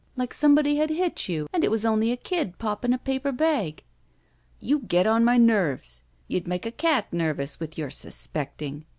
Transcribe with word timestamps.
Like 0.15 0.33
somebody 0.33 0.77
had 0.77 0.89
hit 0.89 1.29
you, 1.29 1.47
and 1.53 1.63
it 1.63 1.69
was 1.69 1.85
only 1.85 2.11
a 2.11 2.17
kid 2.17 2.57
popping 2.57 2.91
a 2.91 2.97
paper 2.97 3.31
bag." 3.31 3.83
"You 4.59 4.79
get 4.79 5.05
on 5.05 5.23
my 5.23 5.37
nerves. 5.37 6.01
You'd 6.27 6.47
make 6.47 6.65
a 6.65 6.71
cat 6.71 7.11
nerv 7.11 7.37
ous, 7.37 7.59
with 7.59 7.77
your 7.77 7.91
suspecting 7.91 8.85